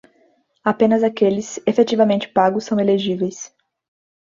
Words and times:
Apenas 0.63 1.03
aqueles 1.03 1.61
efetivamente 1.67 2.27
pagos 2.27 2.63
são 2.63 2.79
elegíveis. 2.79 3.55